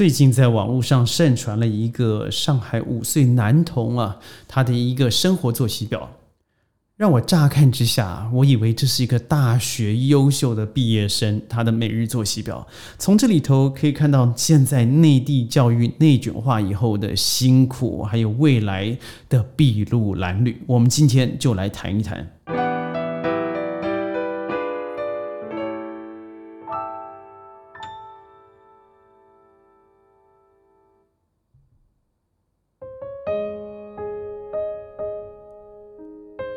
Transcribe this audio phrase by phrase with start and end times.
[0.00, 4.16] 最近在网络上盛传了一个上海五岁男童啊，
[4.48, 6.10] 他的一个生活作息表，
[6.96, 12.66] 让我乍看之下，我以为这是一个大学优秀的毕业生他的每日作息表。
[12.98, 18.96] 从这里头可以看到，现在内地教育内卷化以后的辛苦，还有未来
[19.28, 20.62] 的筚路蓝缕。
[20.66, 22.26] 我们今天就来谈一谈。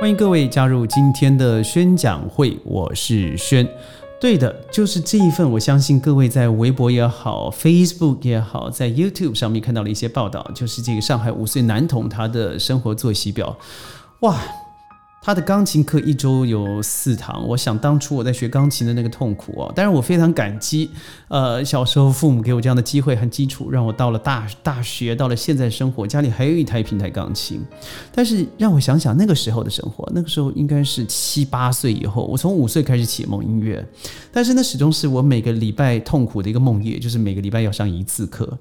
[0.04, 3.66] 欢迎各位加入今天的宣讲会，我是宣。
[4.20, 5.50] 对的，就是这一份。
[5.50, 13.56] 我相信各位在微博也好，Facebook 也好，在 YouTube 上面看到了一些报道，就是这个上海五岁男童他的生活作息表，
[14.20, 14.36] 哇！
[15.26, 20.90] 他的钢琴课一周有四堂，我想当初我在学钢琴的那个痛苦哦，但是我非常感激，
[21.30, 27.62] 呃，小时候父母给我这样的机会和基础，让我到了大大学，到了现在生活，家里还有一台平台钢琴。
[28.12, 33.82] 但是让我想想那个时候的生活，那个时候应该是七八岁以后，我从五岁开始启蒙音乐，
[34.30, 38.60] 但是那始终是我每个礼拜痛苦的一个梦魇，就是每个礼拜要上一次课。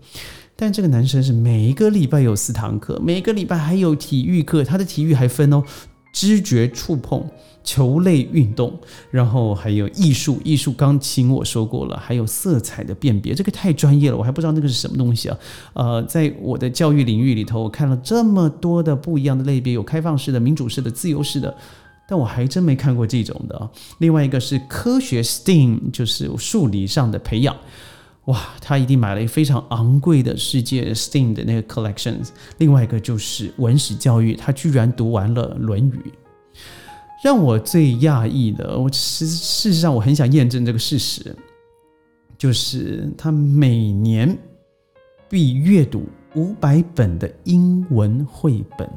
[0.55, 5.65] 但这个男生是每一个礼拜有四堂课，每个礼拜还有体育课，他的体育还分哦。
[6.13, 7.27] 知觉触碰、
[7.65, 8.79] 球类运动，
[9.11, 15.39] 然后还有艺术，艺术钢琴我说过了，还有色彩的辨别，这个太专业了，我还不知道那个是什么东西啊。
[15.73, 21.57] 呃，在我的教育领域里头，我看了这么多的不一样的类别，有开放式的、民主式的、自由式的，
[22.07, 23.71] 但我还真没看过这种的。
[23.99, 27.57] 另外一个是科学 STEAM，就是数理上的培养。
[28.27, 32.29] 哇，他一定买了一个非常昂贵的世界 STEAM 的那个 collections。
[32.59, 35.93] 另外一个就是文史教育，他居然读完了《论语》。
[37.25, 41.35] 让我最讶异的，我实事实上我很想验证这个事实，
[42.39, 44.39] 就是他每年
[45.29, 48.89] 必阅读五百本的英文绘本。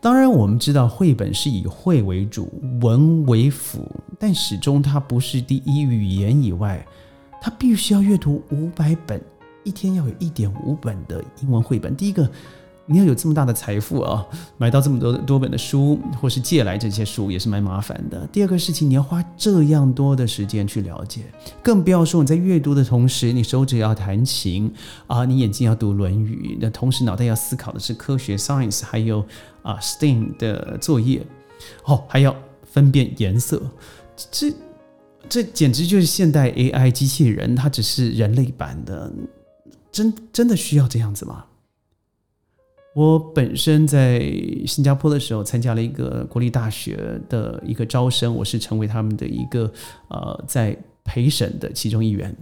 [0.00, 3.86] 当然，我们知道绘本是以绘为主，文为辅，
[4.18, 6.86] 但始终它不是第一语言以外。
[7.42, 9.20] 他必须要阅读五百本，
[9.64, 11.96] 一天要有一点五本的英文绘本。
[11.96, 12.30] 第一个，
[12.86, 14.24] 你要有这么大的财富啊，
[14.58, 18.24] 买到这么多多本的书，或是借来这些书也是蛮麻烦的。
[18.28, 21.22] 第二个事情，你要花这样多的时间去了解，
[21.64, 24.72] 更不要说你在阅读的同时，你手指要弹琴
[25.08, 29.18] 啊，你眼睛要读《论语》，那同时脑袋要思考的是科学 （science），还有
[29.62, 31.26] 啊 STEAM 的作业，
[31.86, 33.60] 哦，还要分辨颜色，
[34.30, 34.54] 这。
[35.28, 39.12] 这简直就是现代 AI 机器人，它只是人类版的，
[39.90, 41.44] 真真的需要这样子吗？
[42.94, 44.20] 我本身在
[44.66, 49.72] 新加坡的时候，参加了一个国立大学的一个招生，我是成为他们的一个
[50.08, 52.36] 呃在陪审的其中一员。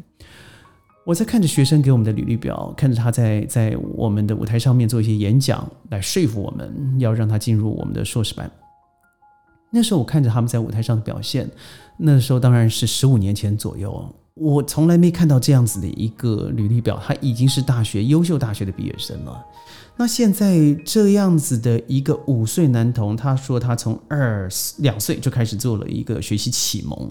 [1.07, 8.51] 我在看着学生给我们的履历表，看着他在在我们的舞台上面做一些演讲，来说服我们要让他进入我们的硕士班。
[9.71, 11.49] 那时候我看着他们在舞台上的表现，
[11.97, 19.45] 那时候当然是十五年前左右，我从来没看到这样子的一个履历表，他已经是大学优秀大学的毕业生了。
[19.97, 24.49] 那现在这样子的一个五岁男童，他说他从二
[24.79, 27.11] 两岁就开始做了一个学习启蒙，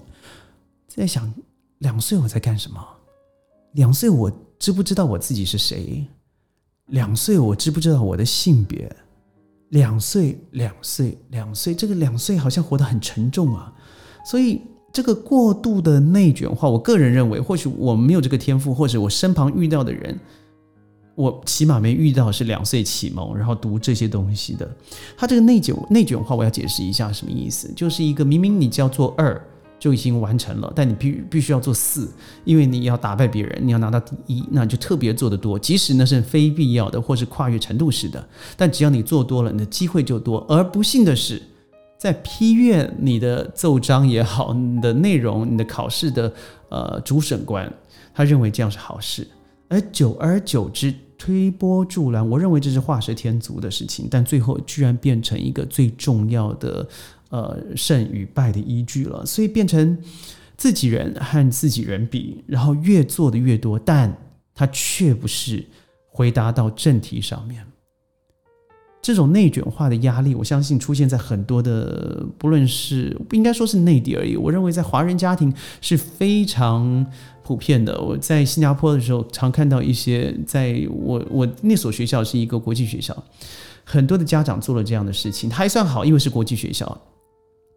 [0.88, 1.32] 在想
[1.78, 2.84] 两岁我在干什么？
[3.72, 6.04] 两岁我知不知道我自己是谁？
[6.86, 8.90] 两岁我知不知道我的性别？
[9.70, 13.72] 两岁，两岁，两岁，这个两岁好像活得很沉重啊。
[14.24, 14.60] 所以
[14.92, 20.18] 这个过度的内卷化，我个人认为，或许我没有这个天赋，或者我身旁遇到的人，
[21.14, 24.68] 我起码没遇到是两岁启蒙，然后读这些东西的。
[25.16, 29.40] 他这个内卷内卷化，我要解释一下什么意思，就是一个明明你叫做二。
[29.80, 32.12] 就已经完成了，但你必必须要做四，
[32.44, 35.58] 因为你要打败别人，你要拿到第一，那就特别做得多。
[35.58, 40.44] 即使那是非必要的，或是跨越程度式的，但只要你做多了，你的机会就多。
[40.50, 41.40] 而不幸的是，
[41.98, 46.30] 在批阅你的奏章也好，你的内容，你的考试的
[46.68, 47.72] 呃主审官，
[48.12, 49.26] 他认为这样是好事，
[49.68, 56.86] 而久而久之推波助澜，我认为这是画蛇添足的事情，但最后居然变成一个最重要的。
[57.30, 59.96] 呃，胜与败的依据了，所以变成
[60.56, 64.14] 自己人和自己人比，然后越做的越多，但
[64.54, 65.64] 他却不是
[66.08, 67.64] 回答到正题上面。
[69.02, 75.50] 这种内卷化的压力，我相信出现在很多的，不论是不应该说是内地而已，我认为在华人家庭
[75.80, 77.06] 是非常
[77.42, 77.98] 普遍的。
[77.98, 83.16] 我在新加坡的时候，常看到一些，在我我那所学校是一个国际学校，
[83.84, 87.00] 很多的家长做了这样的事情，还算好，因为是国际学校。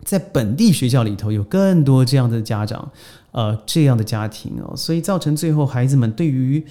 [0.04, 2.92] 在本地学校里头有更多这样的家长，
[3.32, 6.64] 呃，这样的家庭哦，所以造成最后孩子们对于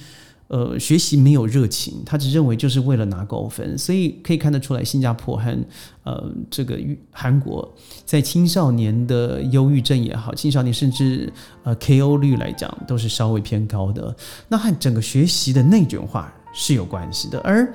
[0.48, 5.58] 呃学习没有热情，他只认为就是为了拿高分，所以可以看得出来，新加坡和
[6.04, 6.78] 呃这个
[7.10, 7.74] 韩国
[8.04, 11.32] 在青少年的忧郁症也好，青少年甚至
[11.62, 14.14] 呃 KO 率来讲都是稍微偏高的，
[14.48, 17.40] 那和整个学习的内卷化是有关系的。
[17.40, 17.72] 而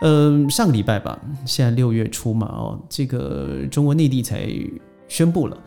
[0.00, 4.48] 呃上个礼拜吧，现在六月初嘛，哦，这个中国内地才
[5.10, 5.58] 宣布了。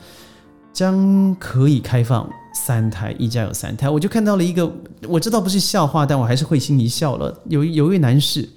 [0.73, 4.67] 将可以开放三胎，一家有三胎，我就看到了一个，
[5.07, 7.31] 我知道不是笑话，但我还是会心一笑了。
[7.47, 8.49] 有有一位男士，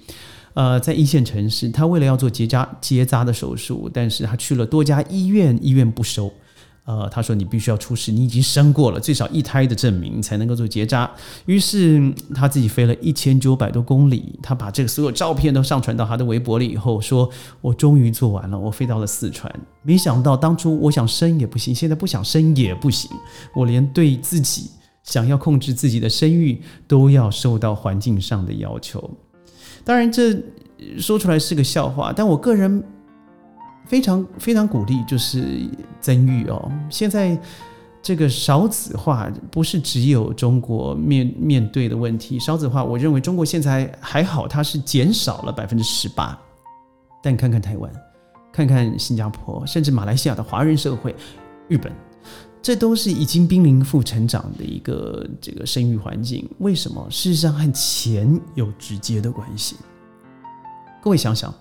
[0.55, 6.33] 呃，在一线城市，他为了要做结扎结扎的手术，但是他去了多家医院，医院不收。
[6.87, 11.11] 呃，他说你必须要出示你已经生过了最少一胎的证明才能够做结扎。
[11.45, 12.01] 于是
[12.33, 17.29] 他自己飞了一千九百多公里，他把这个所有照片都上传到他的微博里以后，说
[17.59, 19.53] 我终于做完了，我飞到了四川。
[19.83, 23.11] 没想到当初我想生也不行，现在不想生也不行，
[23.53, 24.71] 我连对自己
[25.03, 29.11] 想要控制自己的生育都要受到环境上的要求。
[29.83, 30.41] 当然，这
[30.97, 32.81] 说出来是个笑话，但我个人。
[33.87, 35.61] 非常非常鼓励，就是
[36.01, 36.71] 增育哦。
[36.89, 37.39] 现在
[38.01, 46.37] 这个少子化不是只有中国面面对的问题，少子化，我认为中国现在还好，它是减少了百分之十八。
[47.23, 47.91] 但看看台湾，
[48.53, 51.15] 看看新加坡，甚至马来西亚的华人社会，
[51.67, 51.91] 日本，
[52.61, 56.47] 这都是已经濒临负成长的一个这个生育环境。
[56.59, 57.05] 为什么？
[57.09, 59.75] 事实上和钱有直接的关系。
[61.01, 61.53] 各位想想。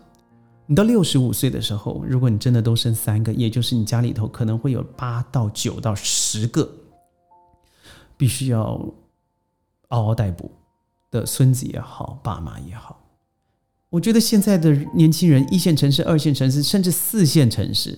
[0.68, 6.68] 你到六十五岁的时候，如果你真的都生三个，也就是你家里头可能会有八到九到十个，
[8.16, 8.84] 必须要
[9.88, 10.50] 嗷嗷待哺
[11.10, 13.00] 的孙子也好，爸妈也好。
[13.90, 17.96] 我觉得现在的年轻人，一线城市、二线城市，甚至四线城市，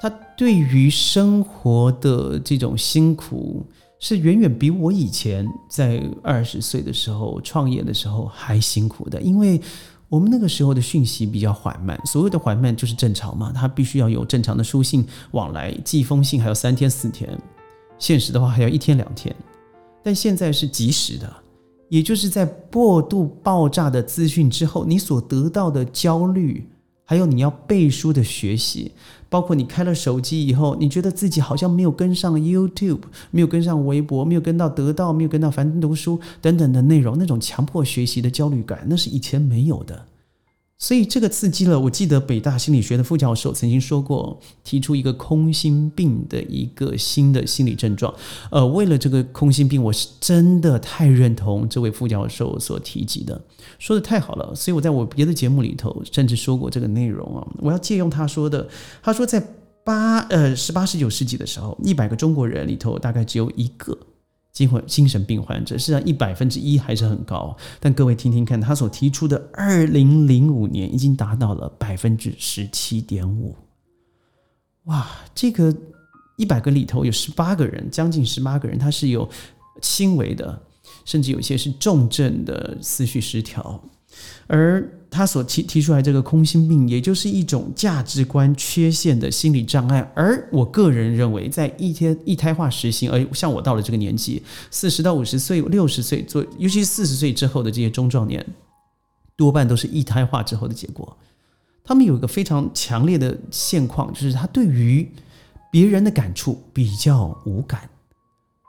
[0.00, 3.66] 他对于生活的这种辛苦，
[3.98, 9.60] 是远远比我以前在二十岁的时候创业的时候还辛苦的，因为。
[10.08, 17.38] 我们那个时候的讯息比较缓慢，所谓的缓慢就是正常嘛，它必须要有正常的书信往来，寄封信还要三天四天，
[17.98, 19.34] 现实的话还要一天两天，
[20.02, 21.30] 但现在是及时的，
[21.90, 26.66] 也就是在过度爆炸的资讯之后，你所得到的焦虑。
[27.08, 28.92] 还有你要背书的学习，
[29.30, 33.00] 包括你开了手机以后，你觉得自己好像没有跟上 YouTube，
[33.30, 40.04] 没有跟上微博，没有跟到得到，没有跟到樊登读书等等的内容，那种强迫学习的焦虑感，那是以前没有的。
[40.78, 41.78] 所以这个刺激了。
[41.78, 48.14] 我记得北大心理学的副教授曾经说过，提出一个空心病的一个新的心理症状。
[48.50, 53.40] 呃，为了这个空心病，我是真的太认同这位副教授所提及的，
[53.78, 54.54] 说的太好了。
[54.54, 57.46] 所以我在我别的节目里头甚至说过这个内容啊。
[57.58, 58.68] 我要借用他说的，
[59.02, 59.44] 他说在
[59.84, 63.98] 八呃十八十九世纪的时候，一百个中国人里头大概只有一个。
[64.58, 67.56] 精神精神病患者，实际上一百分之一还是很高。
[67.78, 73.54] 但各位听听看，他所提出的二零零五年已经达到了百分之十七点五。
[74.86, 75.72] 哇，这个
[76.36, 79.28] 一百个里头有十八个人，将近十八个人，他是有
[79.80, 80.60] 轻微的，
[81.04, 83.80] 甚至有些是重症的思绪失调，
[84.46, 84.88] 而。
[85.10, 90.06] 他所提提出来这个空心病，也就是一种价值观缺陷的心理障碍。
[90.14, 98.46] 而我个人认为，在一天一胎化实行，而像我到了这个年纪，四十到五十岁、六十岁做，尤其是四十岁之后的这些中壮年，
[99.34, 101.16] 多半都是一胎化之后的结果。
[101.82, 105.10] 他们有一个非常强烈的现况，就是他对于
[105.72, 107.88] 别人的感触比较无感，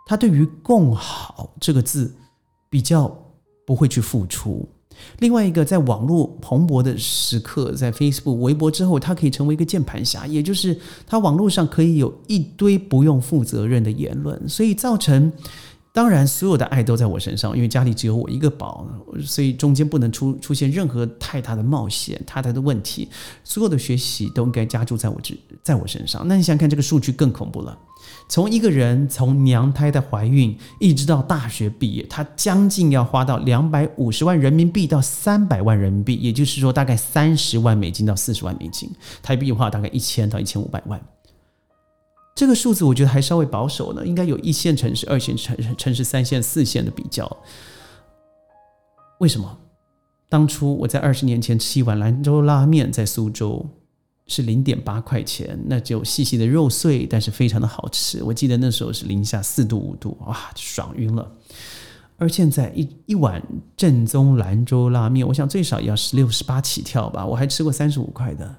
[0.08, 2.16] 他对于“共好”这个字
[2.70, 3.14] 比较
[3.68, 4.66] 不会去付出。
[5.20, 15.32] 另外一个，在网络蓬勃的时刻，在 Facebook、微博之后，他可以成为一个键盘侠，也就是他网络上可以有一堆不用负责任的言论，所以造成，
[15.92, 18.88] 当然所有的爱都在我身上，因为家里只有我一个宝，
[19.24, 23.10] 所以中间不能出出现任何太大的冒险、太大的问题，
[23.44, 26.28] 所有的学习都应该加注在我这，在我身上。
[26.28, 27.78] 那你想想看，这个数据更恐怖了。
[28.30, 38.88] 从一个人从娘胎的怀孕一直到大学毕业，他将近要花到两百五十万人民币到三百万人民币，也就是说大概三十万美金到四十万美金，
[39.24, 41.02] 台币的话大概一千到一千五百万。
[42.36, 47.36] 这个数字我觉得还稍微保守呢，应该有一线城市、二线城市城市、三线、四线的比较。
[49.18, 49.58] 为什么？
[50.30, 53.66] 当初我在二十年前吃一碗兰州拉面，在苏州。
[54.30, 58.24] 是零点八块钱，那就细细的肉碎，但是非常的好吃。
[58.24, 61.30] 我记得那时候是零下四度五度，哇，爽晕了。
[62.16, 63.42] 而现在一一碗
[63.76, 67.26] 正宗兰州拉面，我想最少要十六十八起跳吧。
[67.26, 68.56] 我还吃过三十五块的，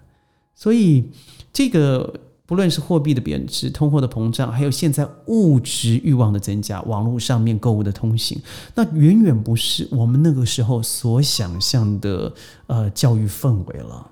[0.56, 1.08] 所以
[1.52, 2.12] 这个
[2.46, 8.40] 不论是货币的贬值、通货的膨胀，还有现在物质欲望的增加，网络上面购物的通行，
[8.74, 12.34] 那远远不是我们那个时候所想象的
[12.66, 14.10] 呃教育氛围了。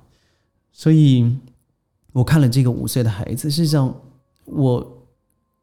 [0.81, 1.37] 所以，
[2.18, 3.94] 我看了这个五岁的孩子，事实上，
[4.44, 5.06] 我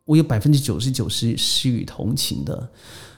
[0.05, 2.69] 我有百分之九十九是施予同情的。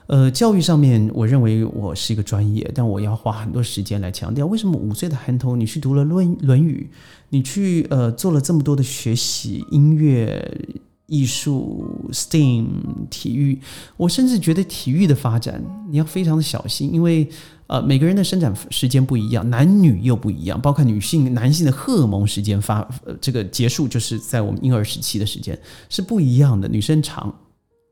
[0.07, 6.89] 呃，教育上面，我认为我是一个专业，但我要花很多时间来强调，为什么五岁的孩童你去读了《论论语》，
[7.29, 10.59] 你去呃做了这么多的学习，音乐、
[11.07, 12.65] 艺术、STEAM、
[13.09, 13.59] 体育，
[13.95, 17.27] 我甚至觉得体育的发展你要非常的小心，因为
[17.67, 25.57] 呃每个人的生长时间不一样，男女又不一样，包括女性、男性的荷尔蒙时间发呃这个结束，就是在我们婴儿时期的时间
[25.89, 27.33] 是不一样的，女生长，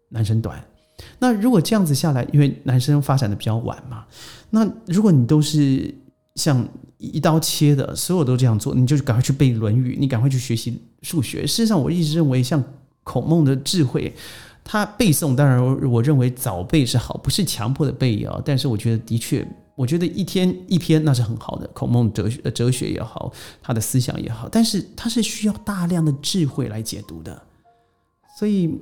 [0.09, 0.63] 男生短。
[1.19, 4.05] 那如果这样子下来，因为男生发展的比较晚嘛，
[4.49, 5.93] 那如果你都是
[6.35, 6.65] 像
[6.97, 11.45] 一刀切的，所有都这样做，你就赶快去背《论语》，你赶快去学习数学。
[11.45, 12.63] 事实上，我一直认为，像
[13.05, 14.13] 孔孟的智慧，
[14.65, 18.41] 他背诵，当然我认为早背是好，不是强迫的背啊。
[18.43, 23.31] 但是我觉得，的确，我觉得一天一篇那是很好的，孔孟哲学、哲学也好，
[23.61, 27.41] 他的思想也好，但是他是需要大量的智慧来解读的，
[28.37, 28.77] 所以。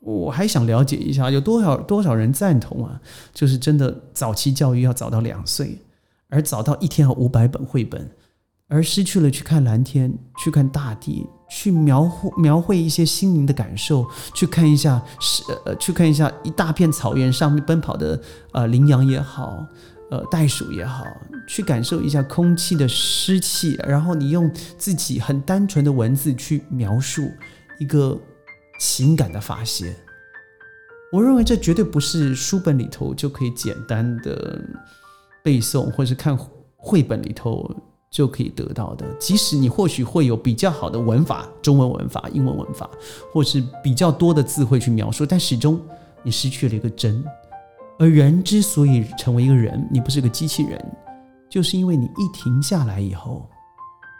[0.00, 3.00] 我还想了解一下，有多少多少人赞同啊？
[3.34, 5.76] 就是真的早期教育要早到两岁，
[6.28, 8.08] 而早到一天要五百本绘本，
[8.68, 18.20] 而失去了去看蓝天、去看大地、去描绘描绘一些心灵的感受，去看一下是呃去看一下一大片草原上面奔跑的
[18.52, 19.66] 呃羚羊也好，
[20.10, 21.04] 呃袋鼠也好，
[21.48, 27.30] 去感受一下空气的湿气，然后你用自己很单纯的文字去描述
[27.78, 28.18] 一个。
[28.80, 29.92] 情感的发泄，
[31.10, 34.56] 我认为这绝对不是书本里头就可以简单的
[35.42, 36.38] 背诵，或是看
[36.76, 37.68] 绘本里头
[38.10, 39.06] 就可以得到的。
[39.18, 42.88] 即使你或许会有比较好的文法，中文文法、英文文法，
[43.32, 45.80] 或是比较多的字汇去描述，但始终
[46.22, 47.24] 你失去了一个真。
[47.98, 50.80] 而人之所以成为一个人，你不是个机器人，
[51.50, 53.48] 就是因为你一停下来以后，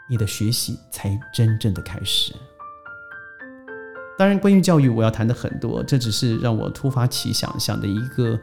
[0.09, 2.33] 你的学习才真正的开始。
[4.17, 8.37] 当然，关于教育，我要谈的很多，这只是让我突发奇想想的一个，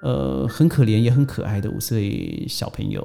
[0.00, 3.04] 呃，很可怜也很可爱的五岁小朋友。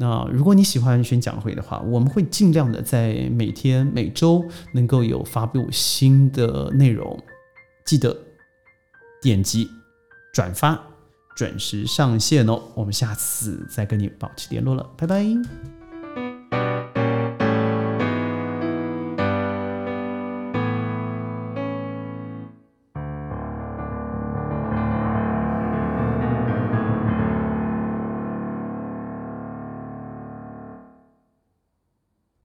[0.00, 4.42] 那如果你喜欢宣讲会的话，我们会尽量的在每天每周
[4.72, 7.22] 能够有发布新的内容，
[7.84, 8.16] 记得
[9.20, 9.68] 点击
[10.32, 10.80] 转发，
[11.36, 12.62] 准时上线哦。
[12.74, 15.22] 我们下次再跟你保持联络了，拜拜。